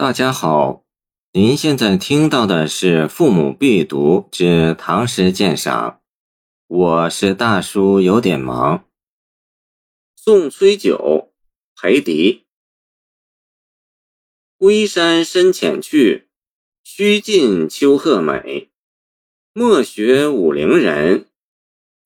[0.00, 0.84] 大家好，
[1.32, 5.90] 您现在听到的是《父母必读之唐诗鉴赏》，
[6.68, 8.86] 我是大叔，有点忙。
[10.14, 11.32] 送崔九，
[11.74, 12.46] 裴迪。
[14.56, 16.28] 龟山深浅去，
[16.84, 18.70] 须尽秋壑美。
[19.52, 21.26] 莫学武陵人，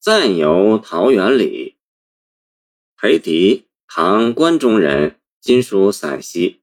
[0.00, 1.76] 暂游桃源里。
[2.96, 6.61] 裴迪，唐关中人，今属陕西。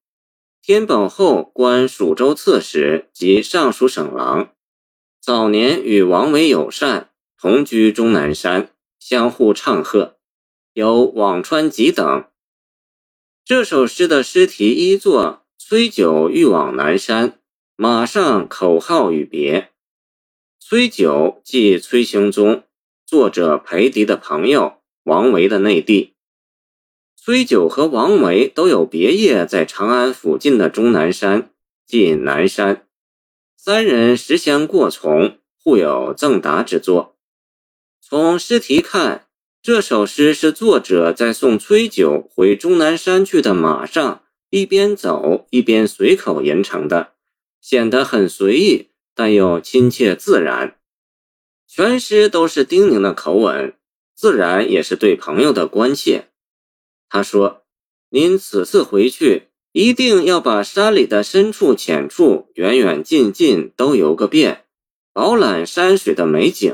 [0.69, 4.53] 天宝后官蜀州刺史及尚书省郎，
[5.19, 7.09] 早年与王维友善，
[7.41, 10.19] 同居终南山，相互唱和，
[10.73, 12.23] 有《辋川集》等。
[13.43, 17.39] 这首诗的诗题一作“崔九欲往南山，
[17.75, 19.71] 马上口号与别”。
[20.61, 22.63] 崔九即崔兄宗，
[23.07, 26.13] 作者裴迪的朋友，王维的内弟。
[27.29, 31.51] 崔九和王维都有别业在长安附近的终南山，
[31.85, 32.87] 即南山。
[33.55, 37.15] 三人时相过从，互有赠答之作。
[38.01, 39.27] 从诗题看，
[39.61, 47.11] 这首诗是作者在送崔九回终南山去的马上，一边走一边随口吟成的，
[47.61, 50.79] 显得很随意，但又亲切自然。
[51.67, 53.75] 全诗都是丁宁的口吻，
[54.15, 56.28] 自然也是对朋友的关切。
[57.09, 57.63] 他说
[58.11, 64.65] ：“您此次回去，一定要把山里的深处、浅处、远远近近都游个遍，
[65.11, 66.71] 饱览山水的美景。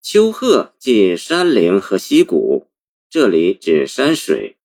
[0.00, 2.68] 秋壑即山陵和溪谷，
[3.10, 4.56] 这里指山水。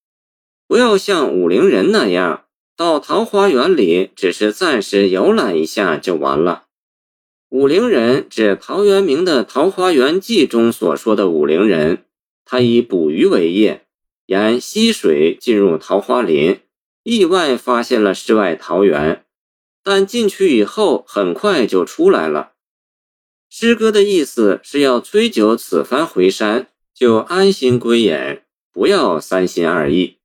[0.68, 2.46] 不要像武陵人那样，
[2.78, 6.66] 到桃花源里只是暂时游览一下就完了。
[7.50, 12.06] 武陵人指陶渊明的《桃花源记》中所说的武陵人，
[12.46, 13.86] 他以捕鱼为业。”
[14.26, 16.60] 沿溪水进入桃花林，
[17.04, 19.26] 意外发现了世外桃源，
[19.84, 22.54] 但进去以后很快就出来了。
[23.50, 28.42] 诗歌的意思是要崔九此番回山就安心归隐，
[28.72, 30.20] 不要三心二意。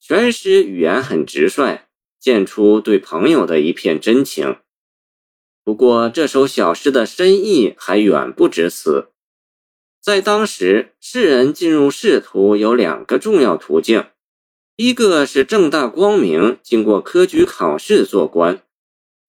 [0.00, 1.86] 全诗语言很直率，
[2.18, 4.56] 见出对朋友的一片真情。
[5.64, 9.08] 不过这首小诗的深意还远不止此。
[10.06, 14.04] 在当时，世人进入仕途有两个重要途径，
[14.76, 18.58] 一个是正大光明，经过科举考试做官；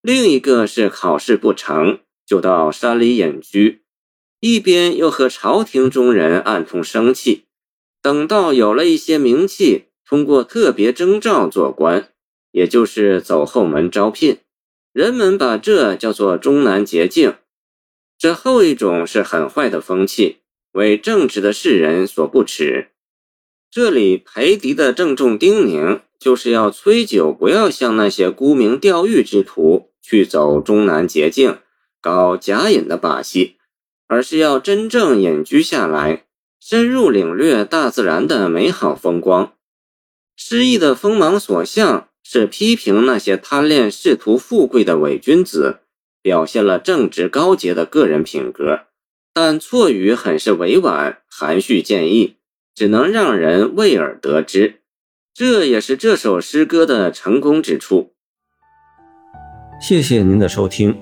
[0.00, 3.82] 另一个是考试不成就到山里隐居，
[4.38, 7.46] 一边又和朝廷中人暗通生气，
[8.00, 12.12] 等到有了一些名气，通过特别征召做官，
[12.52, 14.38] 也就是走后门招聘。
[14.92, 17.34] 人们把这叫做终南捷径。
[18.16, 20.36] 这后一种是很坏的风气。
[20.78, 22.90] 为正直的世人所不耻。
[23.68, 31.58] 这里裴迪的郑重叮咛，就是要崔九不要像那些沽名钓誉之徒去走终南捷径，
[32.00, 33.56] 搞假隐的把戏，
[34.06, 36.26] 而是要真正隐居下来，
[36.60, 39.54] 深入领略大自然的美好风光。
[40.36, 45.80] 诗意的锋芒所向，是批评那些贪恋仕途富贵的伪君子，
[46.22, 48.87] 表现了正直高洁的个人品格。
[49.40, 52.38] 但错语很是委婉，含蓄建议，
[52.74, 54.80] 只能让人为而得知。
[55.32, 58.14] 这也是这首诗歌的成功之处。
[59.80, 60.98] 谢谢您的收听，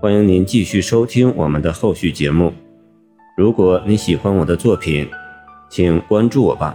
[0.00, 2.50] 欢迎您继续收听我们的后续节目。
[3.36, 5.06] 如果你喜欢我的作品，
[5.68, 6.74] 请关注我吧。